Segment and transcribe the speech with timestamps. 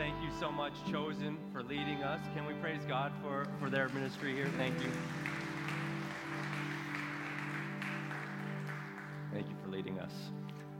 [0.00, 2.22] Thank you so much, Chosen, for leading us.
[2.34, 4.48] Can we praise God for, for their ministry here?
[4.56, 4.90] Thank you.
[9.30, 10.10] Thank you for leading us.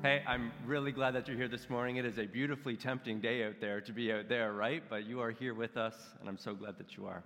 [0.03, 1.97] Hey, I'm really glad that you're here this morning.
[1.97, 4.83] It is a beautifully tempting day out there to be out there, right?
[4.89, 7.23] But you are here with us, and I'm so glad that you are.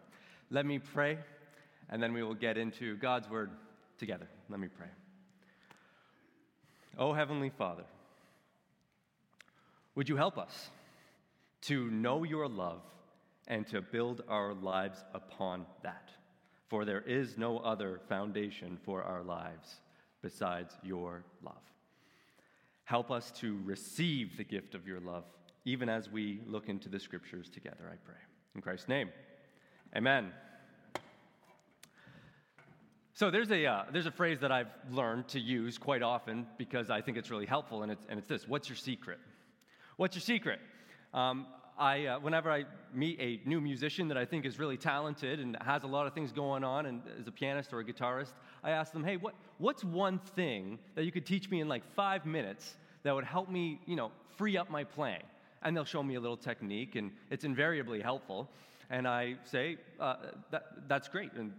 [0.50, 1.16] Let me pray,
[1.90, 3.52] and then we will get into God's word
[3.98, 4.26] together.
[4.48, 4.88] Let me pray.
[6.98, 7.84] Oh, Heavenly Father,
[9.94, 10.70] would you help us
[11.66, 12.82] to know your love
[13.46, 16.10] and to build our lives upon that?
[16.68, 19.80] For there is no other foundation for our lives
[20.22, 21.54] besides your love.
[22.84, 25.24] Help us to receive the gift of your love,
[25.64, 28.16] even as we look into the scriptures together, I pray.
[28.54, 29.10] In Christ's name,
[29.96, 30.30] amen.
[33.14, 36.90] So there's a, uh, there's a phrase that I've learned to use quite often because
[36.90, 39.18] I think it's really helpful, and it's, and it's this What's your secret?
[39.96, 40.58] What's your secret?
[41.14, 41.46] Um,
[41.78, 45.56] I, uh, whenever I meet a new musician that I think is really talented and
[45.62, 48.70] has a lot of things going on and is a pianist or a guitarist, I
[48.70, 52.26] ask them, hey, what, what's one thing that you could teach me in like five
[52.26, 55.22] minutes that would help me, you know, free up my playing?
[55.62, 58.50] And they'll show me a little technique, and it's invariably helpful.
[58.90, 60.16] And I say, uh,
[60.50, 61.32] that, that's great.
[61.32, 61.52] And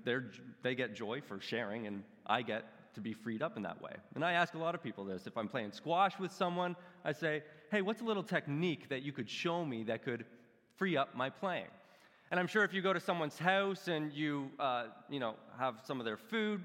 [0.62, 3.92] they get joy for sharing, and I get to be freed up in that way.
[4.14, 5.28] And I ask a lot of people this.
[5.28, 9.12] If I'm playing squash with someone, I say, hey, what's a little technique that you
[9.12, 10.26] could show me that could
[10.78, 11.68] free up my playing?
[12.32, 15.76] And I'm sure if you go to someone's house and you, uh, you know, have
[15.84, 16.62] some of their food,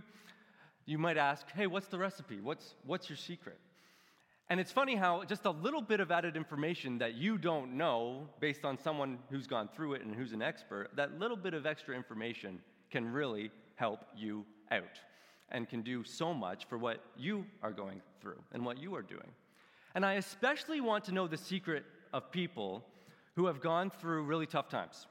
[0.87, 2.41] you might ask, hey, what's the recipe?
[2.41, 3.59] What's, what's your secret?
[4.49, 8.29] And it's funny how just a little bit of added information that you don't know
[8.41, 11.67] based on someone who's gone through it and who's an expert, that little bit of
[11.67, 12.59] extra information
[12.91, 14.99] can really help you out
[15.51, 19.03] and can do so much for what you are going through and what you are
[19.03, 19.31] doing.
[19.95, 22.85] And I especially want to know the secret of people
[23.37, 25.07] who have gone through really tough times.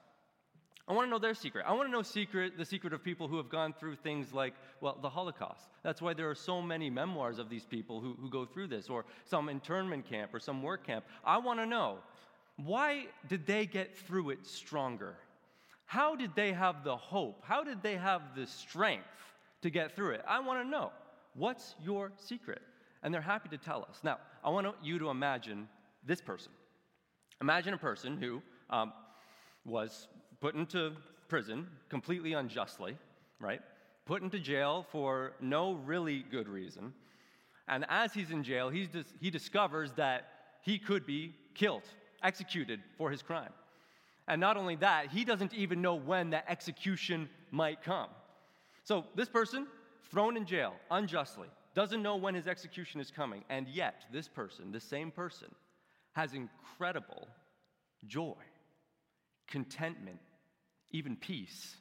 [0.87, 1.65] I want to know their secret.
[1.67, 4.53] I want to know secret, the secret of people who have gone through things like,
[4.81, 5.69] well, the Holocaust.
[5.83, 8.89] That's why there are so many memoirs of these people who, who go through this,
[8.89, 11.05] or some internment camp or some work camp.
[11.23, 11.99] I want to know
[12.57, 15.15] why did they get through it stronger?
[15.85, 17.43] How did they have the hope?
[17.43, 19.05] How did they have the strength
[19.61, 20.21] to get through it.
[20.27, 20.91] I want to know
[21.33, 22.61] what's your secret?
[23.03, 23.99] And they're happy to tell us.
[24.03, 25.67] Now, I want you to imagine
[26.05, 26.51] this person.
[27.41, 28.91] Imagine a person who um,
[29.65, 30.07] was
[30.41, 30.93] put into
[31.27, 32.97] prison completely unjustly,
[33.39, 33.61] right?
[34.05, 36.93] Put into jail for no really good reason.
[37.67, 40.27] And as he's in jail, he's dis- he discovers that
[40.61, 41.83] he could be killed,
[42.23, 43.53] executed for his crime.
[44.27, 48.09] And not only that, he doesn't even know when that execution might come.
[48.83, 49.67] So, this person,
[50.11, 54.71] thrown in jail unjustly, doesn't know when his execution is coming, and yet this person,
[54.71, 55.49] the same person,
[56.13, 57.27] has incredible
[58.07, 58.35] joy,
[59.47, 60.19] contentment,
[60.91, 61.75] even peace.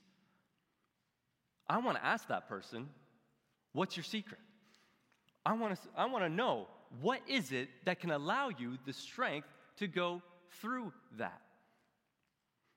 [1.68, 2.88] I want to ask that person,
[3.72, 4.40] What's your secret?
[5.44, 6.66] I want to, I want to know
[7.00, 10.22] what is it that can allow you the strength to go
[10.60, 11.40] through that?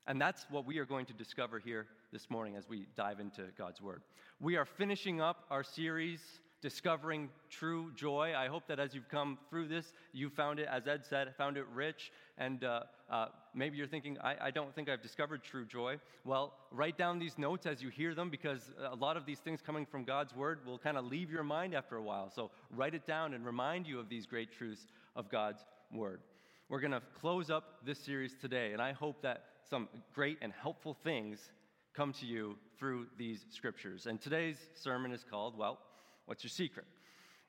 [0.08, 3.44] And that's what we are going to discover here this morning as we dive into
[3.58, 4.02] God's Word.
[4.40, 6.20] We are finishing up our series,
[6.62, 8.34] Discovering True Joy.
[8.38, 11.58] I hope that as you've come through this, you found it, as Ed said, found
[11.58, 12.12] it rich.
[12.38, 15.98] And uh, uh, maybe you're thinking, I, I don't think I've discovered true joy.
[16.24, 19.60] Well, write down these notes as you hear them because a lot of these things
[19.66, 22.30] coming from God's Word will kind of leave your mind after a while.
[22.30, 24.86] So write it down and remind you of these great truths
[25.16, 26.22] of God's Word.
[26.70, 30.54] We're going to close up this series today, and I hope that some great and
[30.54, 31.50] helpful things
[31.94, 34.06] come to you through these scriptures.
[34.06, 35.80] And today's sermon is called, Well,
[36.26, 36.86] What's Your Secret?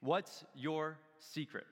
[0.02, 1.64] What's your secret?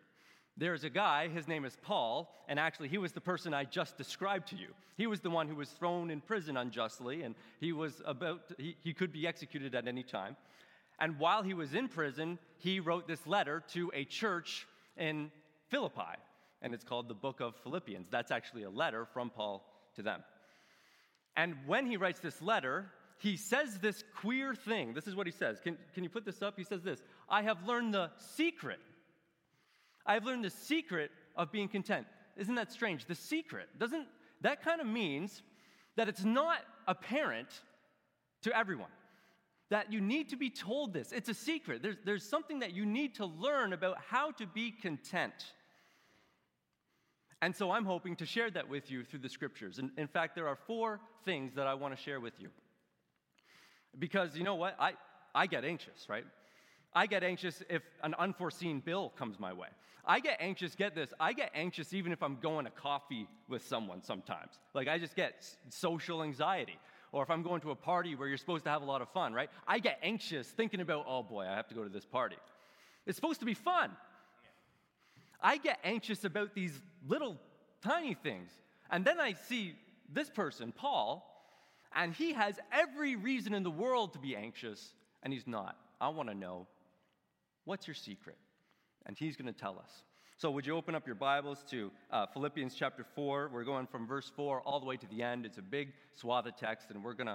[0.57, 3.97] There's a guy, his name is Paul, and actually, he was the person I just
[3.97, 4.69] described to you.
[4.97, 8.55] He was the one who was thrown in prison unjustly, and he was about, to,
[8.57, 10.37] he, he could be executed at any time.
[11.01, 15.33] And while he was in prison, he wrote this letter to a church in
[15.69, 16.19] Philippi,
[16.63, 18.09] and it's called the Book of Philippians.
[18.11, 19.65] That's actually a letter from Paul
[19.97, 20.23] to them.
[21.37, 24.95] And when he writes this letter, he says this queer thing.
[24.95, 25.61] This is what he says.
[25.61, 26.55] Can, can you put this up?
[26.57, 28.81] He says this I have learned the secret.
[30.07, 32.07] I have learned the secret of being content.
[32.39, 33.05] Isn't that strange?
[33.05, 33.69] The secret.
[33.79, 34.07] Doesn't
[34.41, 35.43] that kind of means
[35.97, 37.49] that it's not apparent
[38.43, 38.89] to everyone?
[39.69, 41.13] That you need to be told this.
[41.13, 41.83] It's a secret.
[41.83, 45.53] There's, there's something that you need to learn about how to be content.
[47.43, 49.79] And so I'm hoping to share that with you through the scriptures.
[49.79, 52.49] And in fact, there are four things that I want to share with you.
[53.99, 54.77] Because you know what?
[54.79, 54.93] I,
[55.35, 56.25] I get anxious, right?
[56.95, 59.69] I get anxious if an unforeseen bill comes my way.
[60.05, 63.67] I get anxious, get this, I get anxious even if I'm going to coffee with
[63.67, 64.59] someone sometimes.
[64.75, 66.79] Like, I just get social anxiety.
[67.13, 69.09] Or if I'm going to a party where you're supposed to have a lot of
[69.11, 69.51] fun, right?
[69.67, 72.37] I get anxious thinking about, oh boy, I have to go to this party.
[73.07, 73.91] It's supposed to be fun.
[75.43, 76.73] I get anxious about these
[77.07, 77.37] little
[77.83, 78.51] tiny things.
[78.91, 79.75] And then I see
[80.13, 81.27] this person, Paul,
[81.95, 85.77] and he has every reason in the world to be anxious, and he's not.
[86.01, 86.67] I want to know
[87.65, 88.37] what's your secret?
[89.07, 89.91] And he's going to tell us.
[90.37, 93.51] So, would you open up your Bibles to uh, Philippians chapter 4?
[93.53, 95.45] We're going from verse 4 all the way to the end.
[95.45, 97.29] It's a big swath of text, and we're going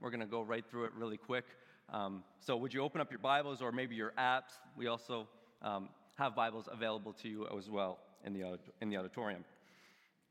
[0.00, 1.44] we're to go right through it really quick.
[1.92, 4.52] Um, so, would you open up your Bibles or maybe your apps?
[4.76, 5.28] We also
[5.60, 9.44] um, have Bibles available to you as well in the, in the auditorium.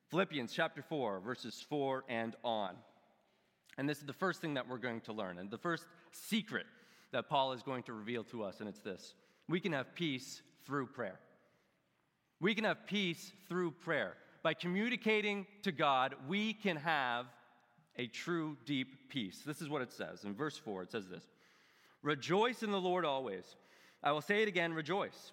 [0.09, 2.75] Philippians chapter 4, verses 4 and on.
[3.81, 6.67] And this is the first thing that we're going to learn, and the first secret
[7.11, 9.15] that Paul is going to reveal to us, and it's this
[9.49, 11.19] we can have peace through prayer.
[12.39, 14.17] We can have peace through prayer.
[14.43, 17.25] By communicating to God, we can have
[17.97, 19.41] a true, deep peace.
[19.43, 20.25] This is what it says.
[20.25, 21.23] In verse 4, it says this
[22.03, 23.55] Rejoice in the Lord always.
[24.03, 25.31] I will say it again rejoice.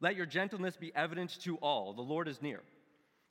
[0.00, 1.92] Let your gentleness be evident to all.
[1.92, 2.62] The Lord is near.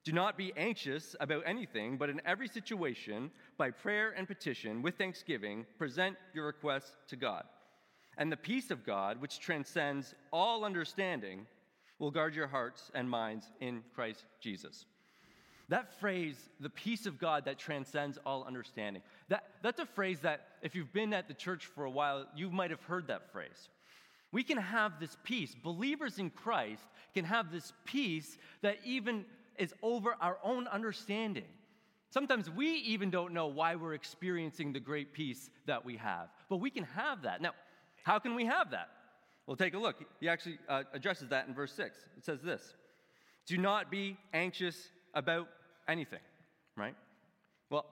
[0.03, 4.97] Do not be anxious about anything, but in every situation, by prayer and petition, with
[4.97, 7.43] thanksgiving, present your requests to God.
[8.17, 11.47] And the peace of God, which transcends all understanding,
[11.99, 14.85] will guard your hearts and minds in Christ Jesus.
[15.69, 20.47] That phrase, the peace of God that transcends all understanding, that, that's a phrase that,
[20.61, 23.69] if you've been at the church for a while, you might have heard that phrase.
[24.33, 25.55] We can have this peace.
[25.63, 26.83] Believers in Christ
[27.13, 29.25] can have this peace that even
[29.57, 31.45] is over our own understanding.
[32.09, 36.57] Sometimes we even don't know why we're experiencing the great peace that we have, but
[36.57, 37.41] we can have that.
[37.41, 37.51] Now,
[38.03, 38.89] how can we have that?
[39.47, 39.95] Well, take a look.
[40.19, 41.97] He actually uh, addresses that in verse 6.
[42.17, 42.75] It says this
[43.47, 45.47] Do not be anxious about
[45.87, 46.19] anything,
[46.77, 46.95] right?
[47.69, 47.85] Well,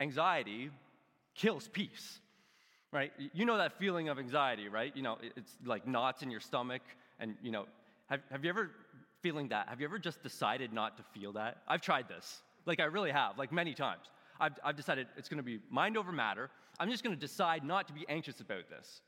[0.00, 0.70] anxiety
[1.34, 2.20] kills peace,
[2.92, 3.12] right?
[3.32, 4.96] You know that feeling of anxiety, right?
[4.96, 6.82] You know, it's like knots in your stomach,
[7.18, 7.66] and, you know,
[8.06, 8.70] have, have you ever
[9.22, 9.68] feeling that?
[9.68, 11.58] Have you ever just decided not to feel that?
[11.66, 12.42] I've tried this.
[12.66, 14.04] Like, I really have, like many times.
[14.40, 16.50] I've, I've decided it's going to be mind over matter.
[16.78, 19.00] I'm just going to decide not to be anxious about this.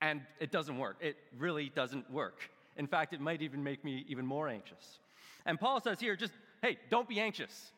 [0.00, 0.96] And it doesn't work.
[1.00, 2.50] It really doesn't work.
[2.76, 4.98] In fact, it might even make me even more anxious.
[5.46, 7.72] And Paul says here, just, hey, don't be anxious.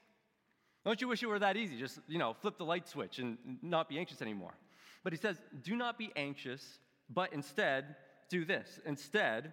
[0.85, 1.79] Don't you wish it were that easy?
[1.79, 4.55] Just, you know, flip the light switch and not be anxious anymore.
[5.03, 6.79] But he says, do not be anxious,
[7.12, 7.97] but instead
[8.29, 8.81] do this.
[8.87, 9.53] Instead,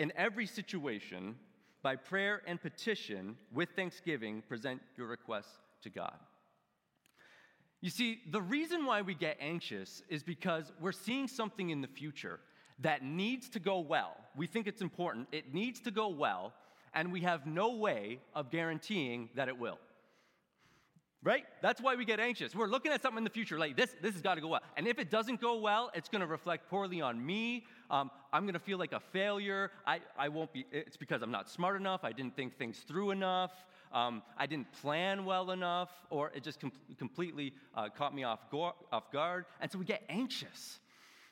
[0.00, 1.36] in every situation,
[1.82, 6.16] by prayer and petition, with thanksgiving, present your requests to God.
[7.82, 11.88] You see, the reason why we get anxious is because we're seeing something in the
[11.88, 12.40] future
[12.78, 14.16] that needs to go well.
[14.34, 16.54] We think it's important, it needs to go well,
[16.94, 19.78] and we have no way of guaranteeing that it will.
[21.22, 21.44] Right?
[21.60, 22.54] That's why we get anxious.
[22.54, 24.62] We're looking at something in the future, like this, this has got to go well.
[24.78, 27.66] And if it doesn't go well, it's going to reflect poorly on me.
[27.90, 29.70] Um, I'm going to feel like a failure.
[29.86, 32.04] I, I won't be, it's because I'm not smart enough.
[32.04, 33.52] I didn't think things through enough.
[33.92, 38.50] Um, I didn't plan well enough, or it just com- completely uh, caught me off,
[38.50, 39.44] go- off guard.
[39.60, 40.78] And so we get anxious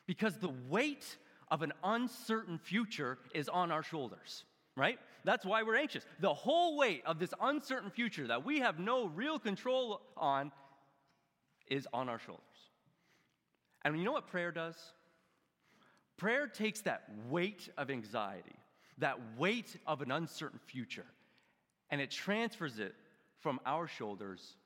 [0.07, 1.17] because the weight
[1.51, 4.45] of an uncertain future is on our shoulders
[4.79, 4.99] right?
[5.29, 6.07] That's why we're anxious.
[6.21, 10.51] The whole weight of this uncertain future that we have no real control on
[11.67, 12.43] is on our shoulders.
[13.85, 14.75] And you know what prayer does?
[16.17, 18.57] Prayer takes that weight of anxiety,
[18.97, 21.05] that weight of an uncertain future,
[21.91, 22.95] and it transfers it
[23.41, 24.57] from our shoulders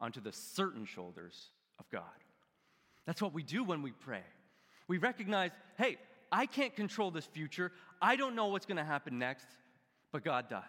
[0.00, 1.48] onto the certain shoulders
[1.80, 2.04] of God.
[3.06, 4.22] That's what we do when we pray.
[4.86, 5.96] We recognize, hey,
[6.30, 7.72] I can't control this future.
[8.00, 9.48] I don't know what's going to happen next
[10.12, 10.62] but God does.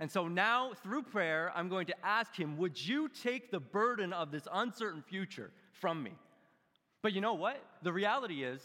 [0.00, 4.12] And so now, through prayer, I'm going to ask Him, Would you take the burden
[4.12, 6.12] of this uncertain future from me?
[7.02, 7.62] But you know what?
[7.82, 8.60] The reality is,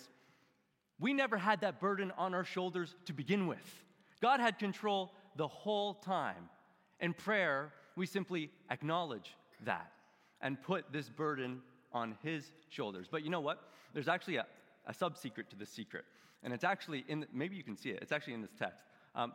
[1.00, 3.84] we never had that burden on our shoulders to begin with.
[4.20, 6.50] God had control the whole time.
[7.00, 9.92] In prayer, we simply acknowledge that
[10.42, 11.62] and put this burden
[11.94, 13.08] on His shoulders.
[13.10, 13.62] But you know what?
[13.94, 14.48] There's actually a,
[14.88, 16.06] a sub secret to this secret.
[16.44, 18.84] And it's actually in, the, maybe you can see it, it's actually in this text.
[19.14, 19.34] Um,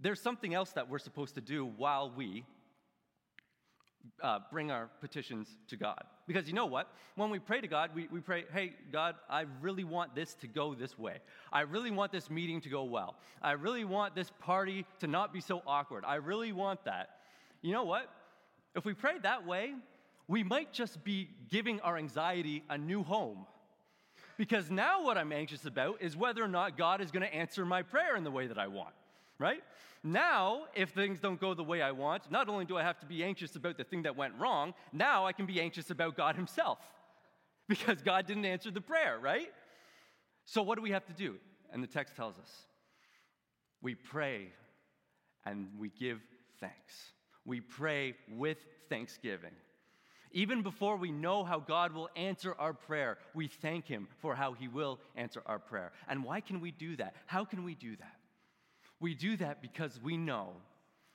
[0.00, 2.44] there's something else that we're supposed to do while we
[4.22, 6.02] uh, bring our petitions to God.
[6.26, 6.92] Because you know what?
[7.16, 10.46] When we pray to God, we, we pray, hey, God, I really want this to
[10.46, 11.18] go this way.
[11.52, 13.16] I really want this meeting to go well.
[13.42, 16.04] I really want this party to not be so awkward.
[16.06, 17.10] I really want that.
[17.62, 18.08] You know what?
[18.74, 19.74] If we pray that way,
[20.28, 23.46] we might just be giving our anxiety a new home.
[24.38, 27.66] Because now what I'm anxious about is whether or not God is going to answer
[27.66, 28.94] my prayer in the way that I want,
[29.40, 29.62] right?
[30.04, 33.06] Now, if things don't go the way I want, not only do I have to
[33.06, 36.36] be anxious about the thing that went wrong, now I can be anxious about God
[36.36, 36.78] Himself
[37.68, 39.50] because God didn't answer the prayer, right?
[40.44, 41.36] So, what do we have to do?
[41.72, 42.50] And the text tells us
[43.82, 44.48] we pray
[45.44, 46.20] and we give
[46.60, 47.12] thanks.
[47.44, 49.52] We pray with thanksgiving.
[50.32, 54.52] Even before we know how God will answer our prayer, we thank Him for how
[54.52, 55.92] He will answer our prayer.
[56.08, 57.14] And why can we do that?
[57.26, 58.19] How can we do that?
[59.00, 60.50] We do that because we know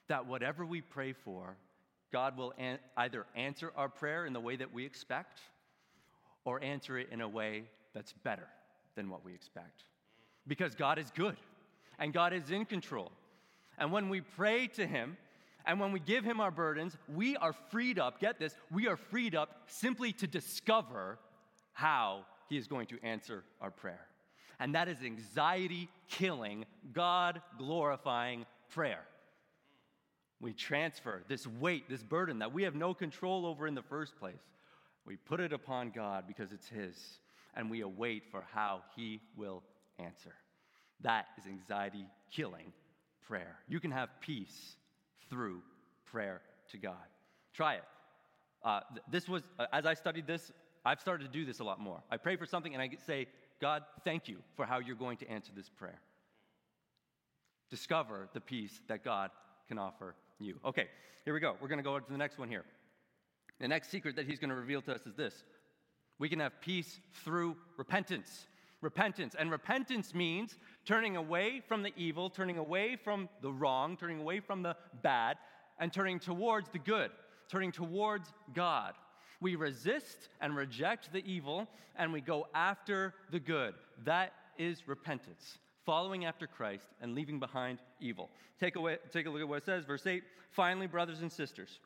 [0.07, 1.55] that whatever we pray for,
[2.11, 5.39] God will an- either answer our prayer in the way that we expect
[6.43, 7.63] or answer it in a way
[7.93, 8.47] that's better
[8.95, 9.83] than what we expect.
[10.47, 11.37] Because God is good
[11.99, 13.11] and God is in control.
[13.77, 15.17] And when we pray to Him,
[15.65, 18.95] and when we give him our burdens, we are freed up, get this, we are
[18.95, 21.17] freed up simply to discover
[21.73, 24.07] how he is going to answer our prayer.
[24.59, 29.01] And that is anxiety killing, God glorifying prayer.
[30.39, 34.17] We transfer this weight, this burden that we have no control over in the first
[34.17, 34.41] place.
[35.05, 36.95] We put it upon God because it's His,
[37.55, 39.63] and we await for how He will
[39.99, 40.33] answer.
[41.01, 42.73] That is anxiety killing
[43.27, 43.57] prayer.
[43.67, 44.75] You can have peace
[45.29, 45.61] through
[46.05, 46.95] prayer to God.
[47.53, 47.83] Try it.
[48.63, 50.51] Uh, this was, uh, as I studied this,
[50.83, 52.01] I've started to do this a lot more.
[52.11, 53.27] I pray for something and I say,
[53.61, 55.99] God, thank you for how you're going to answer this prayer.
[57.69, 59.31] Discover the peace that God
[59.67, 60.59] can offer you.
[60.65, 60.87] Okay,
[61.23, 61.55] here we go.
[61.61, 62.65] We're going to go to the next one here.
[63.59, 65.43] The next secret that he's going to reveal to us is this
[66.19, 68.47] we can have peace through repentance
[68.85, 69.35] repentance.
[69.37, 74.39] And repentance means turning away from the evil, turning away from the wrong, turning away
[74.39, 75.37] from the bad,
[75.79, 77.11] and turning towards the good,
[77.49, 78.93] turning towards God.
[79.41, 83.73] We resist and reject the evil, and we go after the good.
[84.05, 88.29] That is repentance, following after Christ and leaving behind evil.
[88.59, 90.23] Take, away, take a look at what it says, verse 8.
[90.51, 91.79] Finally, brothers and sisters,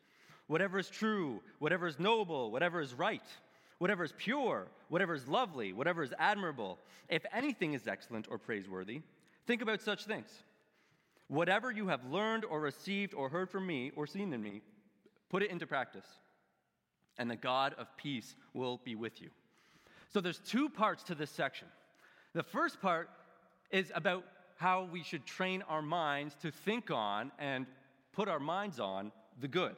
[0.47, 3.23] whatever is true, whatever is noble, whatever is right,
[3.79, 6.77] whatever is pure, whatever is lovely, whatever is admirable,
[7.09, 9.01] if anything is excellent or praiseworthy,
[9.47, 10.29] think about such things.
[11.27, 14.61] Whatever you have learned or received or heard from me or seen in me,
[15.29, 16.05] put it into practice,
[17.19, 19.29] and the God of peace will be with you.
[20.11, 21.67] So there's two parts to this section.
[22.33, 23.09] The first part
[23.69, 24.23] is about
[24.55, 27.67] how we should train our minds to think on and
[28.13, 29.75] put our minds on the good.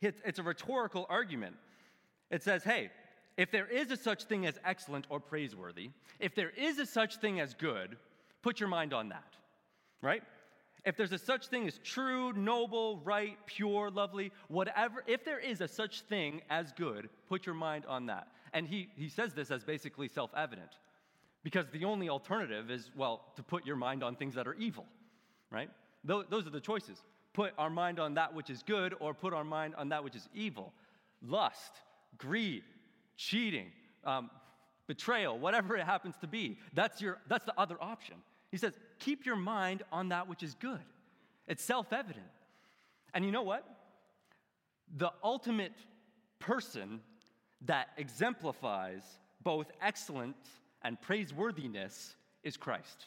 [0.00, 1.56] It's a rhetorical argument.
[2.30, 2.90] It says, hey,
[3.36, 7.16] if there is a such thing as excellent or praiseworthy, if there is a such
[7.16, 7.96] thing as good,
[8.42, 9.34] put your mind on that,
[10.02, 10.22] right?
[10.88, 15.60] If there's a such thing as true, noble, right, pure, lovely, whatever, if there is
[15.60, 18.28] a such thing as good, put your mind on that.
[18.54, 20.70] And he, he says this as basically self evident
[21.44, 24.86] because the only alternative is, well, to put your mind on things that are evil,
[25.50, 25.68] right?
[26.04, 27.02] Those, are the choices.
[27.34, 30.16] Put our mind on that which is good or put our mind on that which
[30.16, 30.72] is evil.
[31.20, 31.82] Lust,
[32.16, 32.62] greed,
[33.18, 33.66] cheating,
[34.04, 34.30] um,
[34.86, 36.58] betrayal, whatever it happens to be.
[36.72, 38.16] That's, your, that's the other option.
[38.50, 40.80] He says, keep your mind on that which is good.
[41.46, 42.26] It's self evident.
[43.14, 43.64] And you know what?
[44.96, 45.72] The ultimate
[46.38, 47.00] person
[47.66, 49.02] that exemplifies
[49.42, 50.36] both excellence
[50.82, 53.06] and praiseworthiness is Christ.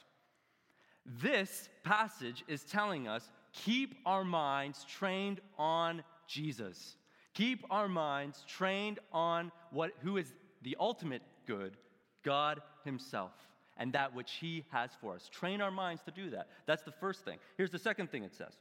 [1.06, 6.96] This passage is telling us keep our minds trained on Jesus.
[7.34, 11.78] Keep our minds trained on what, who is the ultimate good,
[12.24, 13.32] God Himself,
[13.82, 15.28] and that which He has for us.
[15.28, 16.48] Train our minds to do that.
[16.68, 17.40] That's the first thing.
[17.58, 18.54] Here's the second thing it says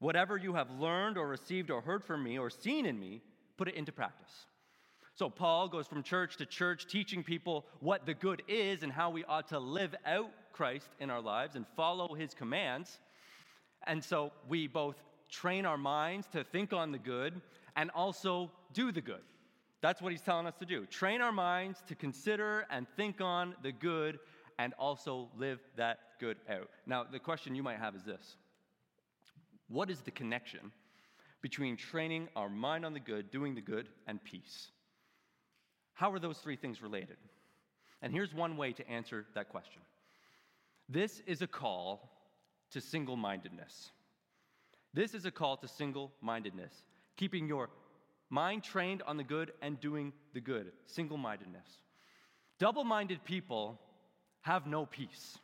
[0.00, 3.22] Whatever you have learned or received or heard from me or seen in me,
[3.56, 4.46] put it into practice.
[5.14, 9.08] So, Paul goes from church to church teaching people what the good is and how
[9.08, 13.00] we ought to live out Christ in our lives and follow his commands.
[13.86, 14.96] And so, we both
[15.30, 17.40] train our minds to think on the good
[17.76, 19.22] and also do the good.
[19.80, 20.86] That's what he's telling us to do.
[20.86, 24.18] Train our minds to consider and think on the good
[24.58, 26.68] and also live that good out.
[26.86, 28.36] Now, the question you might have is this
[29.68, 30.72] What is the connection
[31.40, 34.68] between training our mind on the good, doing the good, and peace?
[35.94, 37.16] How are those three things related?
[38.02, 39.82] And here's one way to answer that question
[40.88, 42.10] this is a call
[42.70, 43.90] to single mindedness.
[44.94, 46.72] This is a call to single mindedness
[47.16, 47.68] keeping your
[48.30, 51.68] mind trained on the good and doing the good, single mindedness.
[52.58, 53.78] Double minded people
[54.42, 55.38] have no peace.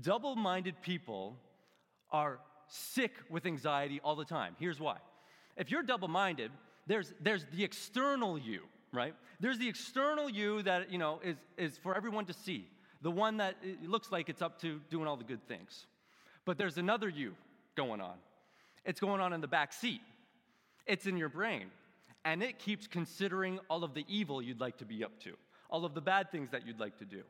[0.00, 1.36] Double minded people
[2.10, 4.56] are sick with anxiety all the time.
[4.58, 4.96] Here's why.
[5.56, 6.50] If you're double minded,
[6.86, 8.60] there's, there's the external you,
[8.92, 9.14] right?
[9.40, 12.68] There's the external you that, you know, is, is for everyone to see,
[13.02, 15.86] the one that looks like it's up to doing all the good things.
[16.44, 17.34] But there's another you
[17.76, 18.16] going on.
[18.84, 20.00] It's going on in the back seat.
[20.86, 21.66] It's in your brain.
[22.24, 25.34] And it keeps considering all of the evil you'd like to be up to,
[25.70, 27.22] all of the bad things that you'd like to do,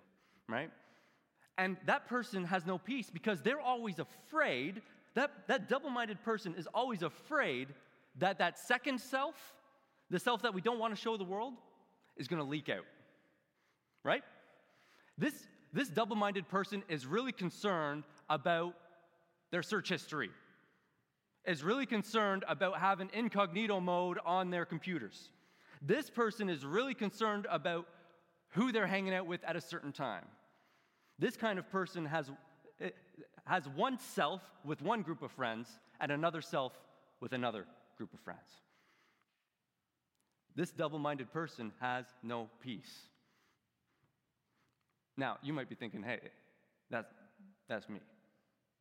[0.49, 0.71] right?
[1.59, 4.81] And that person has no peace because they're always afraid.
[5.15, 7.69] That, that double minded person is always afraid
[8.19, 9.35] that that second self,
[10.11, 11.55] the self that we don't want to show the world,
[12.17, 12.85] is going to leak out,
[14.03, 14.23] right?
[15.19, 18.75] This, this double minded person is really concerned about
[19.51, 20.31] their search history,
[21.47, 25.31] is really concerned about having incognito mode on their computers.
[25.81, 27.87] This person is really concerned about
[28.51, 30.25] who they're hanging out with at a certain time.
[31.19, 32.31] This kind of person has,
[32.81, 32.91] eh,
[33.45, 35.69] has one self with one group of friends
[36.01, 36.73] and another self
[37.21, 38.49] with another group of friends.
[40.55, 43.09] This double minded person has no peace.
[45.17, 46.21] Now, you might be thinking, hey,
[46.91, 47.13] that's,
[47.69, 48.01] that's me,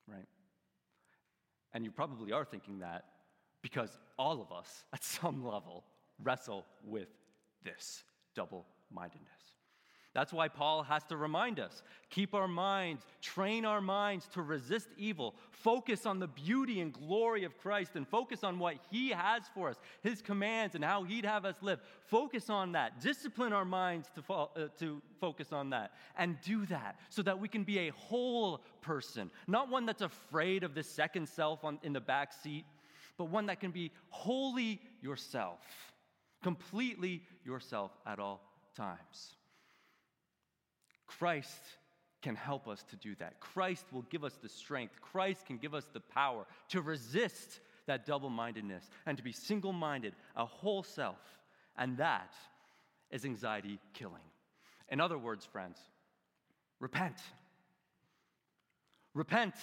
[0.08, 0.26] right?
[1.76, 3.04] And you probably are thinking that
[3.62, 5.84] because all of us, at some level,
[6.24, 7.10] wrestle with
[7.64, 8.04] this
[8.34, 9.30] double mindedness.
[10.16, 14.88] That's why Paul has to remind us keep our minds, train our minds to resist
[14.98, 19.44] evil, focus on the beauty and glory of Christ, and focus on what He has
[19.54, 21.82] for us, His commands, and how He'd have us live.
[22.08, 23.02] Focus on that.
[23.02, 25.92] Discipline our minds to, fo- uh, to focus on that.
[26.18, 30.64] And do that so that we can be a whole person, not one that's afraid
[30.64, 32.64] of the second self on, in the back seat,
[33.18, 35.60] but one that can be wholly yourself,
[36.42, 38.42] completely yourself at all
[38.78, 39.36] times.
[41.20, 41.60] Christ
[42.22, 43.40] can help us to do that.
[43.40, 45.00] Christ will give us the strength.
[45.02, 49.74] Christ can give us the power to resist that double mindedness and to be single
[49.74, 51.20] minded, a whole self.
[51.78, 52.34] And that
[53.12, 54.24] is anxiety killing.
[54.90, 55.78] In other words, friends,
[56.80, 57.18] repent.
[59.14, 59.56] Repent.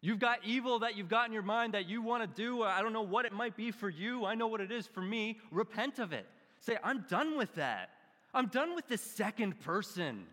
[0.00, 2.62] You've got evil that you've got in your mind that you want to do.
[2.62, 4.24] I don't know what it might be for you.
[4.24, 5.38] I know what it is for me.
[5.50, 6.26] Repent of it.
[6.60, 7.90] Say, I'm done with that.
[8.32, 10.26] I'm done with the second person.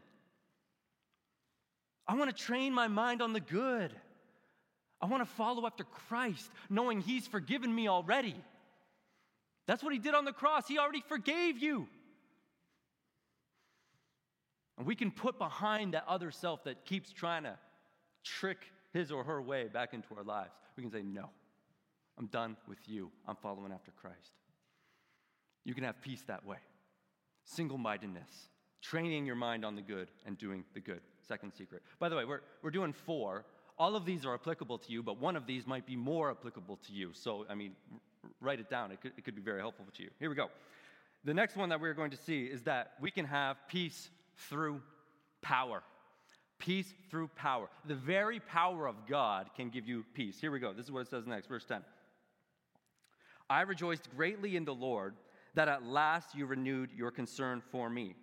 [2.08, 3.94] I want to train my mind on the good.
[5.02, 8.36] I want to follow after Christ, knowing He's forgiven me already.
[9.68, 10.68] That's what He did on the cross.
[10.68, 11.88] He already forgave you.
[14.78, 17.58] And we can put behind that other self that keeps trying to
[18.24, 18.58] trick
[18.92, 20.52] his or her way back into our lives.
[20.76, 21.30] We can say, No,
[22.18, 23.12] I'm done with you.
[23.28, 24.32] I'm following after Christ.
[25.64, 26.58] You can have peace that way.
[27.46, 28.30] Single mindedness,
[28.84, 31.02] training your mind on the good and doing the good.
[31.28, 31.82] Second secret.
[32.00, 33.46] By the way, we're, we're doing four.
[33.80, 36.78] All of these are applicable to you, but one of these might be more applicable
[36.88, 37.12] to you.
[37.14, 37.72] So, I mean,
[38.42, 38.92] write it down.
[38.92, 40.10] It could, it could be very helpful to you.
[40.20, 40.50] Here we go.
[41.24, 44.10] The next one that we're going to see is that we can have peace
[44.50, 44.82] through
[45.42, 45.82] power.
[46.60, 47.70] Peace through power.
[47.86, 50.40] The very power of God can give you peace.
[50.40, 50.74] Here we go.
[50.74, 51.82] This is what it says next, verse 10.
[53.50, 55.16] I rejoiced greatly in the Lord
[55.56, 58.16] that at last you renewed your concern for me.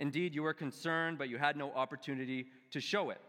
[0.00, 3.20] Indeed, you were concerned, but you had no opportunity to show it.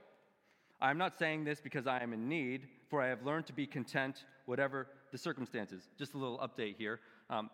[0.80, 3.54] I am not saying this because I am in need, for I have learned to
[3.54, 5.90] be content, whatever the circumstances.
[6.00, 7.02] Just a little update here.
[7.30, 7.50] Um,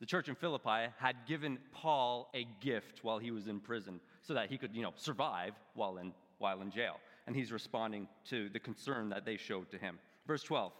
[0.00, 4.34] the church in Philippi had given Paul a gift while he was in prison so
[4.34, 6.96] that he could, you know, survive while in, while in jail.
[7.26, 9.98] And he's responding to the concern that they showed to him.
[10.26, 10.72] Verse 12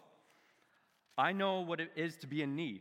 [1.19, 2.81] I know what it is to be in need,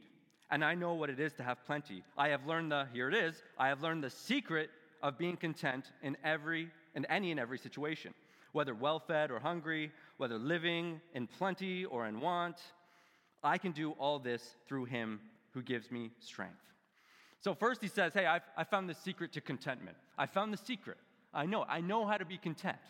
[0.51, 2.03] and I know what it is to have plenty.
[2.17, 4.69] I have learned the, here it is, I have learned the secret
[5.05, 8.11] of being content in every in any and every situation,
[8.53, 12.57] whether well-fed or hungry, whether living in plenty or in want.
[13.43, 15.19] I can do all this through him
[15.53, 16.63] who gives me strength.
[17.39, 19.95] So first he says, "Hey, I've, I found the secret to contentment.
[20.17, 20.97] I found the secret.
[21.33, 21.63] I know.
[21.69, 22.85] I know how to be content."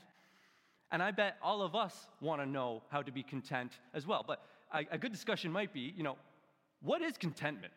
[0.92, 4.24] And I bet all of us want to know how to be content as well.
[4.26, 4.42] But
[4.74, 6.16] a, a good discussion might be, you know,
[6.82, 7.74] what is contentment?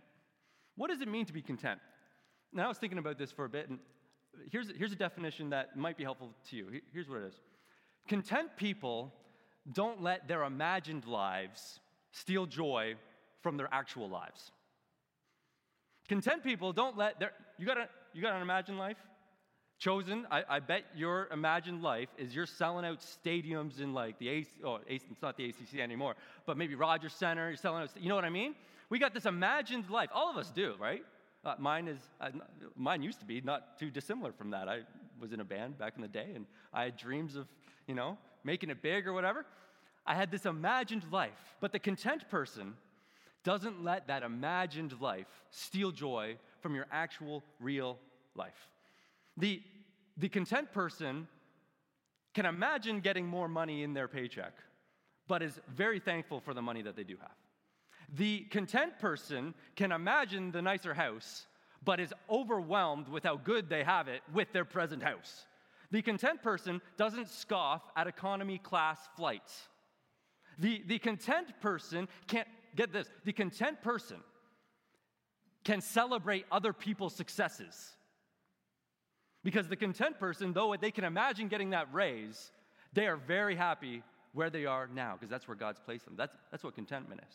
[0.77, 1.81] What does it mean to be content?
[2.53, 3.81] Now I was thinking about this for a bit, and
[4.51, 6.81] here's, here's a definition that might be helpful to you.
[6.92, 7.35] Here's what it is
[8.09, 9.12] Content people
[9.72, 11.81] don't let their imagined lives
[12.12, 12.94] steal joy
[13.42, 14.51] from their actual lives.
[16.09, 18.96] Content people don't let their, you got, a, you got an imagined life?
[19.79, 24.29] Chosen, I, I, bet your imagined life is you're selling out stadiums in like the
[24.29, 28.09] AC, oh, it's not the ACC anymore, but maybe Rogers Center, you're selling out, you
[28.09, 28.57] know what I mean?
[28.90, 30.09] We got this imagined life.
[30.12, 31.05] All of us do, right?
[31.44, 32.31] Uh, mine is, uh,
[32.77, 34.68] mine used to be not too dissimilar from that.
[34.68, 34.81] I
[35.20, 37.46] was in a band back in the day, and I had dreams of,
[37.87, 39.46] you know, making it big or whatever.
[40.05, 42.74] I had this imagined life, but the content person
[43.44, 47.98] doesn't let that imagined life steal joy from your actual, real
[48.35, 48.68] life.
[49.37, 49.62] The,
[50.16, 51.29] the content person
[52.35, 54.53] can imagine getting more money in their paycheck,
[55.29, 57.31] but is very thankful for the money that they do have.
[58.14, 61.47] The content person can imagine the nicer house,
[61.85, 65.47] but is overwhelmed with how good they have it with their present house.
[65.90, 69.68] The content person doesn't scoff at economy class flights.
[70.59, 74.18] The, the content person can't, get this, the content person
[75.64, 77.92] can celebrate other people's successes.
[79.44, 82.51] Because the content person, though they can imagine getting that raise,
[82.92, 86.14] they are very happy where they are now, because that's where God's placed them.
[86.16, 87.35] That's, that's what contentment is.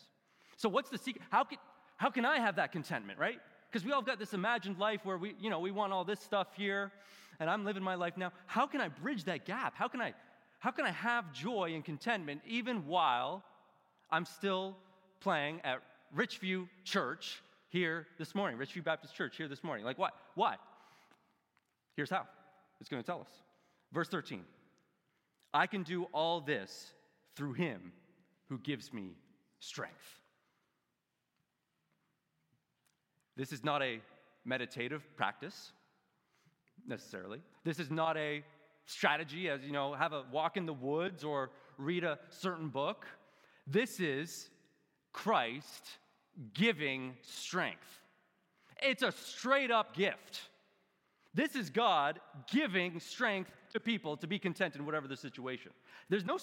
[0.58, 1.24] So, what's the secret?
[1.30, 1.58] How can,
[1.98, 3.40] how can I have that contentment, right?
[3.72, 6.20] Because we all got this imagined life where we, you know, we want all this
[6.20, 6.92] stuff here,
[7.40, 8.32] and I'm living my life now.
[8.46, 9.74] How can I bridge that gap?
[9.76, 10.14] How can I,
[10.60, 13.44] how can I have joy and contentment even while
[14.12, 14.78] I'm still
[15.22, 15.82] playing at
[16.16, 19.86] Richview Church here this morning, Richview Baptist Church here this morning?
[19.86, 20.14] Like, what?
[20.36, 20.56] Why?
[21.96, 22.28] Here's how.
[22.80, 23.32] It's going to tell us.
[23.92, 24.44] Verse 13
[25.54, 26.94] I can do all this
[27.36, 27.92] through him
[28.50, 29.16] who gives me
[29.60, 30.20] strength.
[33.36, 34.00] This is not a
[34.46, 35.72] meditative practice
[36.88, 37.40] necessarily.
[37.64, 38.44] This is not a
[38.86, 43.06] strategy as, you know, have a walk in the woods or read a certain book.
[43.66, 44.50] This is
[45.14, 45.98] Christ
[46.54, 48.02] giving strength.
[48.82, 50.42] It's a straight up gift.
[51.34, 52.20] This is God
[52.52, 55.72] giving strength to people to be content in whatever the situation.
[56.10, 56.38] There's, no,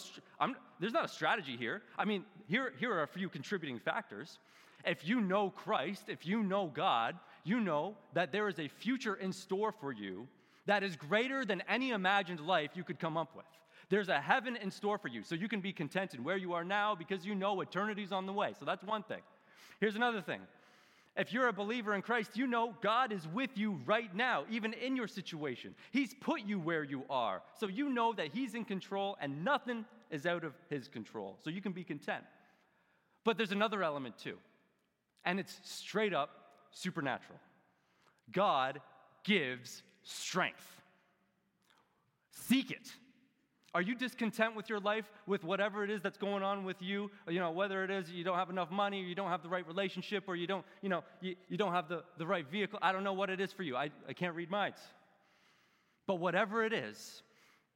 [0.81, 1.83] there's not a strategy here.
[1.97, 4.39] I mean, here, here are a few contributing factors.
[4.85, 9.15] If you know Christ, if you know God, you know that there is a future
[9.15, 10.27] in store for you
[10.67, 13.47] that is greater than any imagined life you could come up with.
[13.89, 16.53] There's a heaven in store for you, so you can be content in where you
[16.53, 18.55] are now because you know eternity's on the way.
[18.59, 19.21] So that's one thing.
[19.81, 20.41] Here's another thing.
[21.17, 24.73] If you're a believer in Christ, you know God is with you right now, even
[24.75, 25.75] in your situation.
[25.91, 27.43] He's put you where you are.
[27.59, 31.37] So you know that He's in control and nothing is out of His control.
[31.43, 32.23] So you can be content.
[33.25, 34.39] But there's another element too
[35.25, 36.31] and it's straight up
[36.71, 37.39] supernatural.
[38.33, 38.81] God
[39.25, 40.65] gives strength.
[42.31, 42.93] Seek it.
[43.73, 47.09] Are you discontent with your life, with whatever it is that's going on with you?
[47.29, 49.49] You know, whether it is you don't have enough money, or you don't have the
[49.49, 52.81] right relationship, or you don't, you know, you, you don't have the, the right vehicle.
[52.83, 53.77] I don't know what it is for you.
[53.77, 54.81] I, I can't read minds.
[56.09, 57.23] But whatever it is,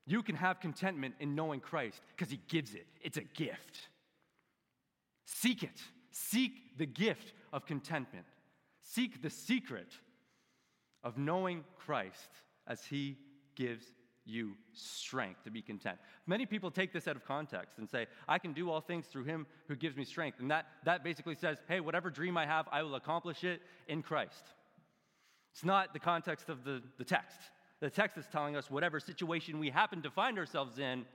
[0.04, 2.86] you can have contentment in knowing Christ because He gives it.
[3.00, 3.88] It's a gift.
[5.24, 5.80] Seek it.
[6.16, 8.26] Seek the gift of contentment.
[8.82, 9.88] Seek the secret
[11.02, 12.30] of knowing Christ
[12.68, 13.18] as He
[13.56, 13.84] gives
[14.24, 15.98] you strength to be content.
[16.28, 19.24] Many people take this out of context and say, I can do all things through
[19.24, 20.38] Him who gives me strength.
[20.38, 24.00] And that, that basically says, hey, whatever dream I have, I will accomplish it in
[24.00, 24.44] Christ.
[25.52, 27.40] It's not the context of the, the text.
[27.80, 31.06] The text is telling us whatever situation we happen to find ourselves in,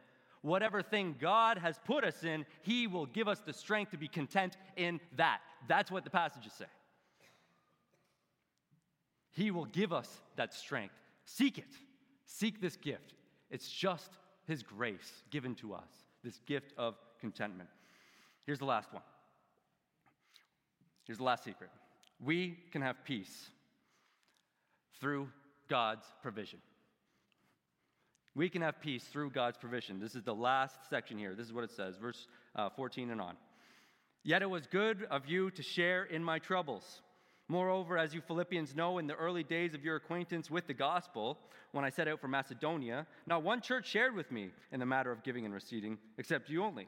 [0.42, 4.08] whatever thing God has put us in, He will give us the strength to be
[4.08, 5.40] content in that.
[5.68, 6.66] That's what the passages say.
[9.32, 10.96] He will give us that strength.
[11.26, 11.76] Seek it.
[12.26, 13.14] Seek this gift.
[13.50, 14.12] It's just
[14.46, 15.90] His grace given to us,
[16.24, 17.70] this gift of contentment.
[18.46, 19.04] Here's the last one.
[21.06, 21.70] Here's the last secret.
[22.24, 23.50] We can have peace
[25.00, 25.30] through
[25.68, 26.60] God's provision.
[28.36, 30.00] We can have peace through God's provision.
[30.00, 31.36] This is the last section here.
[31.36, 33.36] This is what it says, verse uh, 14 and on.
[34.24, 37.02] Yet it was good of you to share in my troubles.
[37.48, 41.40] Moreover, as you Philippians know, in the early days of your acquaintance with the gospel,
[41.72, 45.12] when I set out for Macedonia, not one church shared with me in the matter
[45.12, 46.88] of giving and receiving, except you only.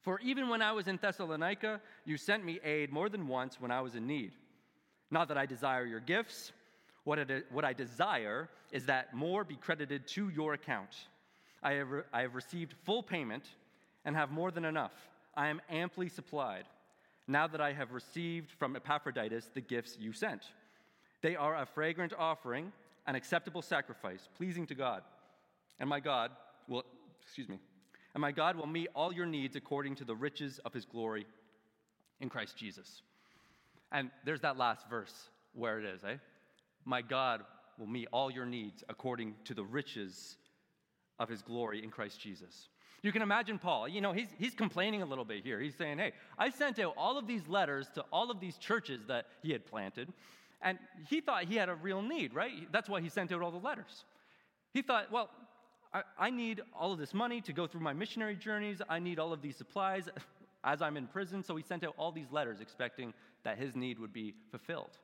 [0.00, 3.70] For even when I was in Thessalonica, you sent me aid more than once when
[3.70, 4.32] I was in need.
[5.10, 6.52] Not that I desire your gifts
[7.04, 10.96] what, it, what I desire is that more be credited to your account.
[11.62, 13.44] I have, re- I have received full payment
[14.04, 14.92] and have more than enough.
[15.34, 16.64] I am amply supplied,
[17.26, 20.42] now that I have received from Epaphroditus the gifts you sent.
[21.22, 22.72] They are a fragrant offering,
[23.06, 25.02] an acceptable sacrifice, pleasing to God.
[25.78, 26.30] And my God
[26.68, 26.84] will,
[27.22, 27.58] excuse me,
[28.14, 31.26] and my God will meet all your needs according to the riches of his glory
[32.20, 33.02] in Christ Jesus.
[33.92, 36.16] And there's that last verse where it is, eh?
[36.84, 37.42] My God
[37.78, 40.36] will meet all your needs according to the riches
[41.18, 42.68] of his glory in Christ Jesus.
[43.02, 45.58] You can imagine Paul, you know, he's, he's complaining a little bit here.
[45.58, 49.06] He's saying, hey, I sent out all of these letters to all of these churches
[49.08, 50.12] that he had planted,
[50.60, 52.70] and he thought he had a real need, right?
[52.70, 54.04] That's why he sent out all the letters.
[54.74, 55.30] He thought, well,
[55.94, 59.18] I, I need all of this money to go through my missionary journeys, I need
[59.18, 60.08] all of these supplies
[60.64, 63.14] as I'm in prison, so he sent out all these letters expecting
[63.44, 64.98] that his need would be fulfilled.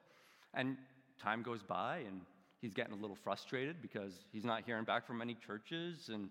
[0.52, 0.76] And
[1.18, 2.20] time goes by, and
[2.60, 6.28] he's getting a little frustrated because he's not hearing back from many churches, and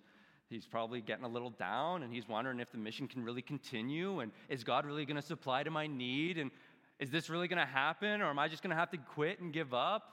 [0.49, 4.19] he's probably getting a little down, and he's wondering if the mission can really continue,
[4.19, 6.51] and is God really going to supply to my need, and
[6.99, 9.39] is this really going to happen, or am I just going to have to quit
[9.39, 10.03] and give up?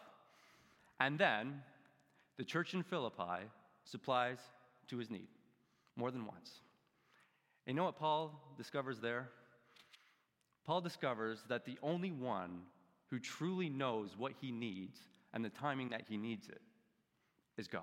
[0.99, 1.63] And then
[2.39, 3.47] the church in Philippi
[3.85, 4.39] supplies
[4.89, 5.29] to his need
[5.97, 6.61] more than once.
[7.67, 9.29] And you know what Paul discovers there?
[10.65, 12.63] Paul discovers that the only one
[13.13, 14.99] who truly knows what he needs
[15.35, 16.63] and the timing that he needs it
[17.59, 17.83] is God.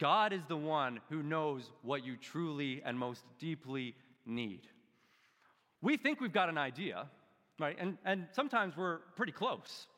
[0.00, 4.62] God is the one who knows what you truly and most deeply need.
[5.82, 7.04] We think we've got an idea,
[7.60, 7.76] right?
[7.78, 9.88] And, and sometimes we're pretty close.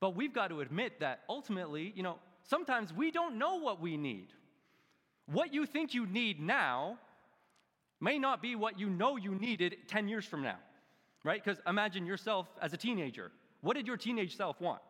[0.00, 3.98] But we've got to admit that ultimately, you know, sometimes we don't know what we
[3.98, 4.28] need.
[5.26, 6.98] What you think you need now
[8.00, 10.56] may not be what you know you needed 10 years from now,
[11.24, 11.42] right?
[11.42, 13.32] Because imagine yourself as a teenager.
[13.62, 14.82] What did your teenage self want?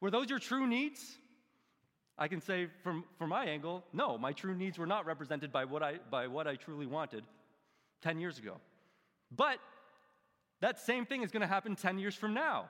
[0.00, 1.18] Were those your true needs?
[2.16, 5.64] I can say from, from my angle, no, my true needs were not represented by
[5.64, 7.24] what, I, by what I truly wanted
[8.02, 8.58] 10 years ago.
[9.34, 9.58] But
[10.60, 12.68] that same thing is going to happen 10 years from now.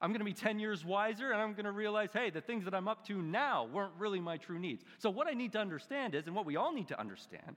[0.00, 2.64] I'm going to be 10 years wiser and I'm going to realize, hey, the things
[2.66, 4.84] that I'm up to now weren't really my true needs.
[4.98, 7.56] So, what I need to understand is, and what we all need to understand,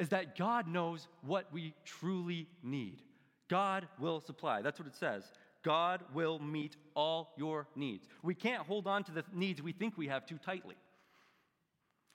[0.00, 3.02] is that God knows what we truly need.
[3.48, 4.62] God will supply.
[4.62, 5.30] That's what it says.
[5.62, 8.08] God will meet all your needs.
[8.22, 10.76] We can't hold on to the needs we think we have too tightly.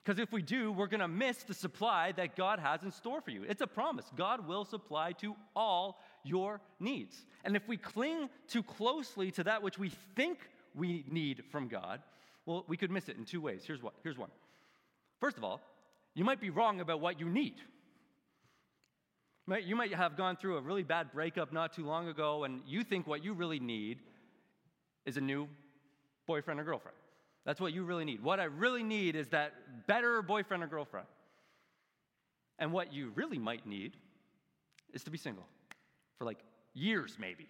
[0.04, 3.20] Because if we do, we're going to miss the supply that God has in store
[3.20, 3.44] for you.
[3.48, 4.06] It's a promise.
[4.16, 7.24] God will supply to all your needs.
[7.44, 10.38] And if we cling too closely to that which we think
[10.74, 12.00] we need from God,
[12.46, 13.62] well, we could miss it in two ways.
[13.64, 13.94] Here's what.
[14.02, 14.30] Here's one.
[15.20, 15.60] First of all,
[16.14, 17.54] you might be wrong about what you need.
[19.48, 22.82] You might have gone through a really bad breakup not too long ago, and you
[22.82, 24.00] think what you really need
[25.04, 25.48] is a new
[26.26, 26.96] boyfriend or girlfriend.
[27.44, 28.22] That's what you really need.
[28.22, 31.06] What I really need is that better boyfriend or girlfriend.
[32.58, 33.96] And what you really might need
[34.92, 35.46] is to be single
[36.18, 36.38] for like
[36.74, 37.46] years, maybe.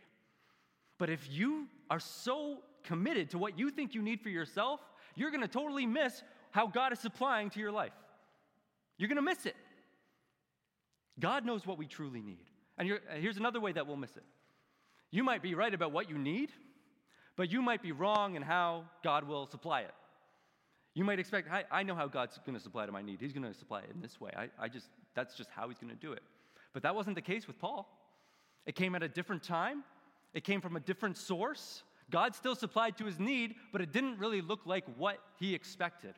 [0.99, 4.81] But if you are so committed to what you think you need for yourself,
[5.15, 7.93] you're to totally miss how God is supplying to your life.
[8.99, 9.57] You're to miss it.
[11.19, 12.45] God knows what we truly need.
[12.79, 14.25] And here's another way that we'll miss it.
[15.11, 16.51] You might be right about what you need,
[17.37, 19.95] but you might be wrong in how God will supply it.
[20.95, 23.21] You might expect, I, I know how God's going to supply to my need.
[23.21, 24.31] He's going to supply it in this way.
[24.37, 26.23] I, I just, that's just how he's going to do it.
[26.73, 27.87] But that wasn't the case with Paul.
[28.67, 29.85] It came at a different time,
[30.35, 31.83] it came from a different source.
[32.11, 36.15] God still supplied to his need, but it didn't really look like what he expected.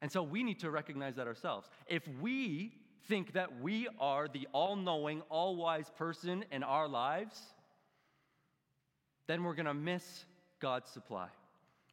[0.00, 1.68] And so we need to recognize that ourselves.
[1.86, 2.72] If we
[3.08, 7.40] think that we are the all knowing, all wise person in our lives,
[9.26, 10.24] then we're going to miss
[10.60, 11.28] God's supply.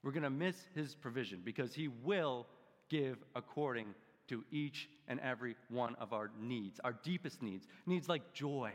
[0.03, 2.47] We're going to miss his provision because he will
[2.89, 3.93] give according
[4.29, 7.65] to each and every one of our needs, our deepest needs.
[7.85, 8.71] Needs like joy,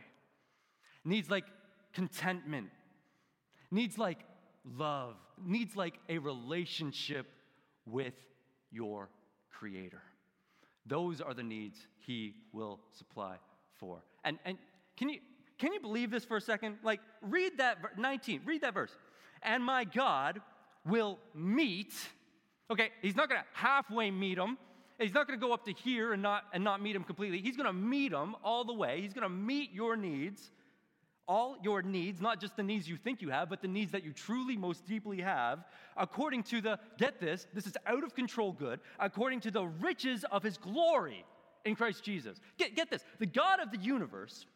[1.04, 1.44] needs like
[1.92, 2.68] contentment,
[3.70, 4.18] needs like
[4.76, 7.26] love, needs like a relationship
[7.86, 8.14] with
[8.70, 9.08] your
[9.50, 10.02] Creator.
[10.86, 13.36] Those are the needs he will supply
[13.74, 14.02] for.
[14.24, 14.58] And, and
[14.96, 15.20] can, you,
[15.58, 16.76] can you believe this for a second?
[16.82, 18.96] Like, read that 19, read that verse.
[19.42, 20.40] And my God
[20.86, 21.94] will meet,
[22.70, 24.58] okay, he's not gonna halfway meet him.
[24.98, 27.40] He's not gonna go up to here and not, and not meet him completely.
[27.40, 29.00] He's gonna meet him all the way.
[29.00, 30.50] He's gonna meet your needs
[31.26, 34.04] all your needs, not just the needs you think you have, but the needs that
[34.04, 35.64] you truly most deeply have,
[35.96, 40.24] according to the, get this, this is out of control good, according to the riches
[40.30, 41.24] of his glory
[41.64, 42.38] in Christ Jesus.
[42.58, 44.46] Get, get this the God of the universe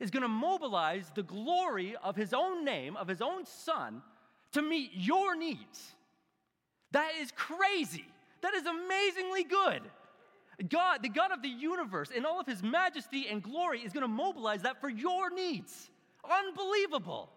[0.00, 4.02] is going to mobilize the glory of his own name, of his own son,
[4.52, 5.94] to meet your needs.
[6.92, 8.04] That is crazy.
[8.42, 9.82] That is amazingly good.
[10.68, 14.02] God, the God of the universe, in all of his majesty and glory, is going
[14.02, 15.90] to mobilize that for your needs.
[16.24, 17.30] Unbelievable.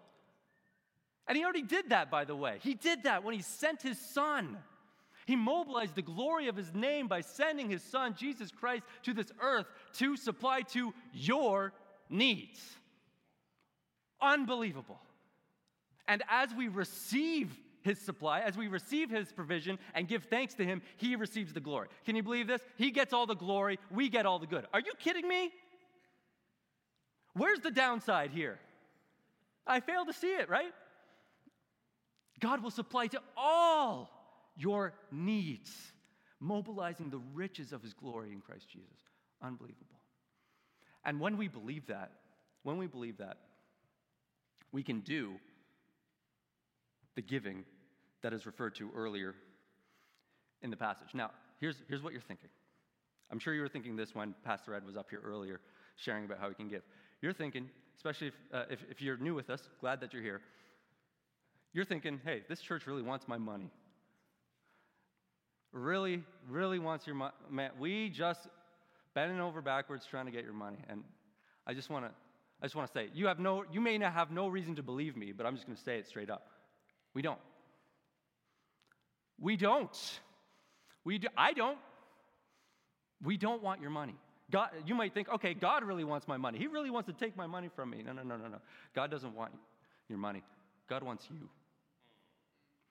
[1.26, 2.58] And he already did that, by the way.
[2.62, 4.58] He did that when he sent his son.
[5.26, 9.30] He mobilized the glory of his name by sending his son, Jesus Christ, to this
[9.40, 11.72] earth to supply to your
[12.10, 12.60] needs.
[14.20, 15.00] Unbelievable.
[16.08, 20.64] And as we receive his supply, as we receive his provision and give thanks to
[20.64, 21.88] him, he receives the glory.
[22.04, 22.62] Can you believe this?
[22.76, 24.66] He gets all the glory, we get all the good.
[24.72, 25.52] Are you kidding me?
[27.34, 28.58] Where's the downside here?
[29.66, 30.72] I fail to see it, right?
[32.40, 34.10] God will supply to all
[34.56, 35.70] your needs,
[36.40, 38.98] mobilizing the riches of his glory in Christ Jesus.
[39.40, 39.86] Unbelievable.
[41.04, 42.12] And when we believe that,
[42.62, 43.38] when we believe that,
[44.72, 45.34] we can do
[47.14, 47.64] the giving
[48.22, 49.34] that is referred to earlier
[50.62, 51.08] in the passage.
[51.14, 52.48] Now, here's, here's what you're thinking.
[53.30, 55.60] I'm sure you were thinking this when Pastor Ed was up here earlier
[55.96, 56.82] sharing about how we can give.
[57.20, 57.68] You're thinking,
[58.02, 60.40] especially if, uh, if, if you're new with us, glad that you're here,
[61.72, 63.70] you're thinking, hey, this church really wants my money.
[65.70, 67.32] Really, really wants your money.
[67.48, 68.48] Man, we just
[69.14, 70.78] bending over backwards trying to get your money.
[70.88, 71.04] And
[71.64, 72.10] I just want to
[72.60, 75.16] I just want to say, you, have no, you may have no reason to believe
[75.16, 76.46] me, but I'm just going to say it straight up.
[77.12, 77.40] We don't.
[79.40, 80.20] We don't.
[81.04, 81.78] We do, I don't.
[83.20, 84.14] We don't want your money.
[84.52, 86.58] God, you might think, okay, God really wants my money.
[86.58, 88.02] He really wants to take my money from me.
[88.04, 88.58] No, no, no, no, no.
[88.94, 89.52] God doesn't want
[90.08, 90.42] your money.
[90.88, 91.48] God wants you.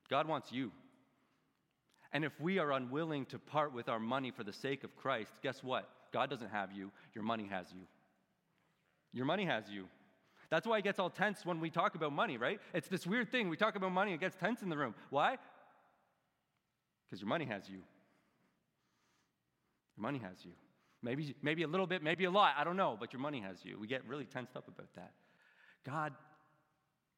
[0.09, 0.71] God wants you.
[2.11, 5.31] And if we are unwilling to part with our money for the sake of Christ,
[5.43, 5.87] guess what?
[6.11, 7.83] God doesn't have you, your money has you.
[9.13, 9.85] Your money has you.
[10.49, 12.59] That's why it gets all tense when we talk about money, right?
[12.73, 13.47] It's this weird thing.
[13.49, 14.95] We talk about money, it gets tense in the room.
[15.09, 15.37] Why?
[17.05, 17.77] Because your money has you.
[19.95, 20.51] Your money has you.
[21.03, 23.57] Maybe, maybe a little bit, maybe a lot, I don't know, but your money has
[23.63, 23.79] you.
[23.79, 25.13] We get really tensed up about that.
[25.83, 26.13] God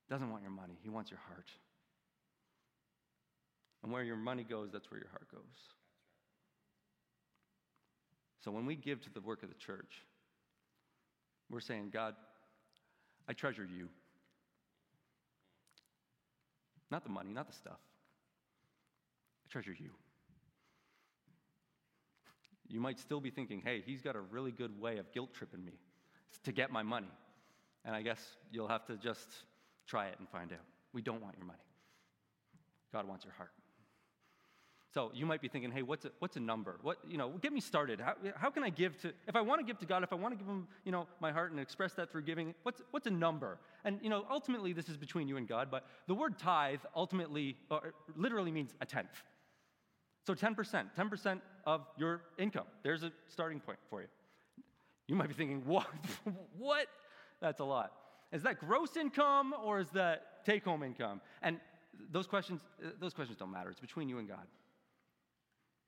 [0.10, 1.50] doesn't want your money, He wants your heart.
[3.84, 5.42] And where your money goes, that's where your heart goes.
[8.44, 10.04] So when we give to the work of the church,
[11.50, 12.16] we're saying, God,
[13.28, 13.90] I treasure you.
[16.90, 17.80] Not the money, not the stuff.
[19.46, 19.92] I treasure you.
[22.68, 25.64] You might still be thinking, hey, he's got a really good way of guilt tripping
[25.64, 25.74] me
[26.44, 27.12] to get my money.
[27.86, 28.20] And I guess
[28.52, 29.30] you'll have to just
[29.88, 30.60] try it and find out.
[30.94, 31.60] We don't want your money.
[32.92, 33.52] God wants your heart.
[34.94, 36.78] So you might be thinking, hey, what's a, what's a number?
[36.84, 38.00] What, you know, get me started.
[38.00, 40.16] How, how can I give to, if I want to give to God, if I
[40.16, 43.08] want to give him, you know, my heart and express that through giving, what's, what's
[43.08, 43.58] a number?
[43.86, 47.58] And, you know, ultimately this is between you and God, but the word tithe ultimately,
[47.72, 49.24] or literally means a tenth.
[50.26, 50.56] So 10%,
[50.98, 52.66] 10% of your income.
[52.82, 54.08] There's a starting point for you.
[55.08, 55.88] You might be thinking, what?
[56.58, 56.88] what?
[57.42, 57.92] That's a lot.
[58.32, 61.22] Is that gross income or is that take home income?
[61.42, 61.60] And
[62.12, 62.62] those questions,
[63.00, 63.70] those questions don't matter.
[63.70, 64.48] It's between you and God.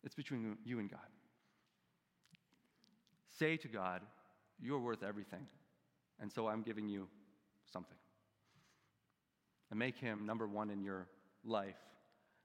[0.04, 1.00] It's between you and God.
[3.32, 4.02] Say to God,
[4.62, 5.48] You're worth everything,
[6.22, 7.08] and so I'm giving you
[7.72, 7.98] something.
[9.72, 11.08] And make Him number one in your
[11.44, 11.76] life,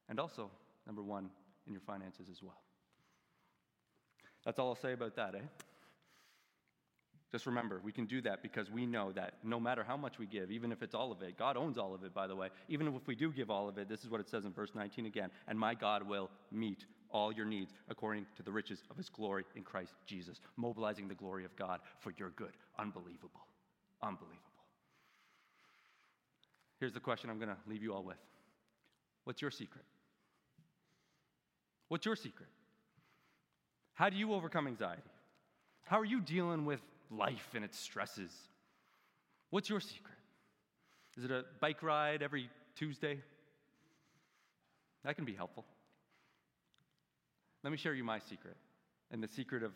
[0.09, 0.51] and also
[0.87, 1.31] number one
[1.71, 2.61] in your finances as well.
[4.45, 5.47] That's all I'll say about that, eh?
[7.31, 10.27] Just remember, we can do that because we know that no matter how much we
[10.27, 12.49] give, even if it's all of it, God owns all of it, by the way.
[12.69, 14.73] Even if we do give all of it, this is what it says in verse
[14.75, 18.97] 19 again and my God will meet all your needs according to the riches of
[18.97, 22.53] his glory in Christ Jesus, mobilizing the glory of God for your good.
[22.79, 23.47] Unbelievable.
[24.03, 24.39] Unbelievable.
[26.81, 28.17] Here's the question I'm going to leave you all with
[29.25, 29.85] What's your secret?
[31.91, 32.49] What's your secret?
[33.95, 35.03] How do you overcome anxiety?
[35.83, 38.31] How are you dealing with life and its stresses?
[39.51, 40.15] What's your secret?
[41.19, 43.19] Is it a bike ride every Tuesday?
[45.05, 45.65] That can be helpful.
[47.65, 48.57] Let me share you my secret
[49.11, 49.73] and the secret of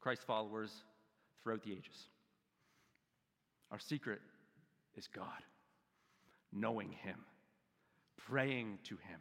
[0.00, 0.72] Christ followers
[1.42, 2.08] throughout the ages.
[3.70, 4.22] Our secret
[4.96, 5.42] is God,
[6.54, 7.18] knowing Him,
[8.16, 9.20] praying to Him,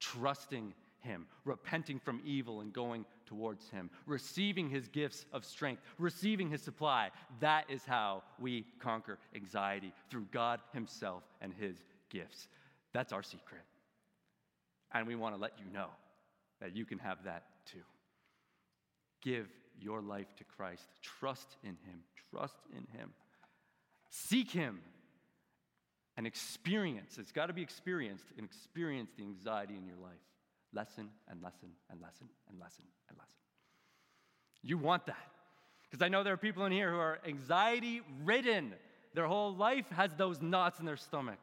[0.00, 6.50] trusting Him, repenting from evil and going towards Him, receiving His gifts of strength, receiving
[6.50, 7.10] His supply.
[7.40, 11.76] That is how we conquer anxiety through God Himself and His
[12.10, 12.48] gifts.
[12.92, 13.62] That's our secret.
[14.92, 15.88] And we want to let you know
[16.60, 17.78] that you can have that too.
[19.22, 19.48] Give
[19.80, 20.84] your life to Christ.
[21.00, 22.00] Trust in Him.
[22.30, 23.12] Trust in Him.
[24.10, 24.80] Seek Him
[26.16, 27.16] and experience.
[27.18, 30.12] It's got to be experienced and experience the anxiety in your life.
[30.72, 33.38] Lessen and lessen and lessen and lessen and lessen.
[34.62, 35.28] You want that.
[35.90, 38.72] Because I know there are people in here who are anxiety ridden.
[39.14, 41.40] Their whole life has those knots in their stomach.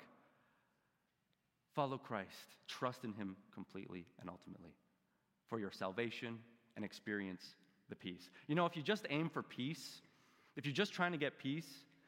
[1.75, 2.55] Follow Christ.
[2.67, 4.71] Trust in Him completely and ultimately
[5.47, 6.39] for your salvation
[6.75, 7.55] and experience
[7.89, 8.29] the peace.
[8.47, 10.01] You know, if you just aim for peace,
[10.55, 11.67] if you're just trying to get peace,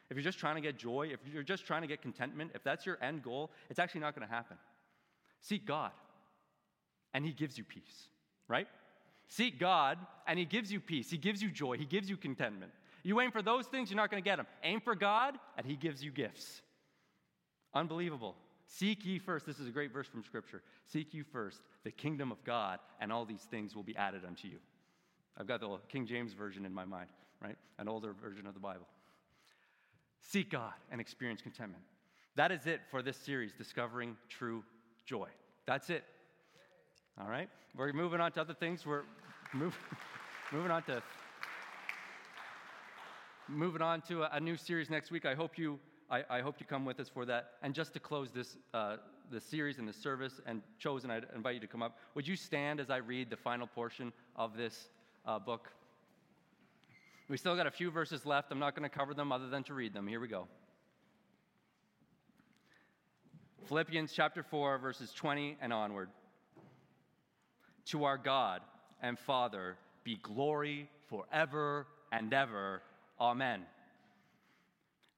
[0.09, 2.63] if you're just trying to get joy, if you're just trying to get contentment, if
[2.63, 4.57] that's your end goal, it's actually not going to happen.
[5.41, 5.91] Seek God,
[7.13, 8.07] and He gives you peace,
[8.47, 8.67] right?
[9.27, 9.97] Seek God,
[10.27, 11.09] and He gives you peace.
[11.09, 11.77] He gives you joy.
[11.77, 12.71] He gives you contentment.
[13.03, 14.47] You aim for those things, you're not going to get them.
[14.63, 16.61] Aim for God, and He gives you gifts.
[17.73, 18.35] Unbelievable.
[18.65, 20.61] Seek ye first, this is a great verse from Scripture.
[20.85, 24.47] Seek you first the kingdom of God, and all these things will be added unto
[24.47, 24.57] you.
[25.37, 27.09] I've got the King James Version in my mind,
[27.41, 27.57] right?
[27.79, 28.87] An older version of the Bible.
[30.21, 31.83] Seek God and experience contentment.
[32.35, 34.63] That is it for this series, Discovering True
[35.05, 35.27] joy.
[35.65, 36.03] That's it.
[37.19, 37.49] All right?
[37.75, 38.85] We're moving on to other things.
[38.85, 39.03] We're
[39.53, 39.77] move,
[40.51, 41.01] moving on to
[43.47, 45.25] moving on to a, a, new series next week.
[45.25, 47.53] I hope you I, I, hope you come with us for that.
[47.61, 48.97] And just to close this uh,
[49.29, 51.97] the series and the service, and chosen, I invite you to come up.
[52.15, 54.89] Would you stand as I read the final portion of this
[55.25, 55.69] uh, book?
[57.29, 58.51] We still got a few verses left.
[58.51, 60.05] I'm not going to cover them other than to read them.
[60.05, 60.47] Here we go.
[63.67, 66.09] Philippians chapter 4, verses 20 and onward.
[67.85, 68.61] To our God
[69.01, 72.81] and Father be glory forever and ever.
[73.19, 73.63] Amen.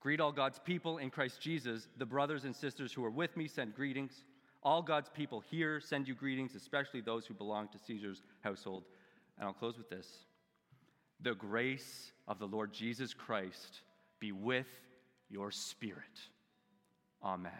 [0.00, 1.88] Greet all God's people in Christ Jesus.
[1.96, 4.24] The brothers and sisters who are with me send greetings.
[4.62, 8.84] All God's people here send you greetings, especially those who belong to Caesar's household.
[9.38, 10.26] And I'll close with this
[11.20, 13.80] The grace of the Lord Jesus Christ
[14.20, 14.68] be with
[15.30, 16.20] your spirit.
[17.22, 17.52] Amen.